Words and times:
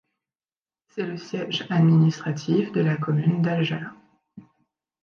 C'est 0.87 1.05
le 1.05 1.15
siège 1.15 1.67
administratif 1.69 2.71
de 2.71 2.81
la 2.81 2.97
commune 2.97 3.43
d'Haljala. 3.43 3.93